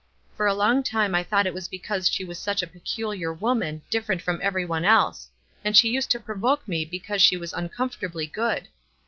[0.35, 3.83] For a long time I thought it was because she was such a peculiar woman,
[3.91, 5.29] different from any one else;
[5.63, 8.67] and she used to provoke me because she was uncomfortably good.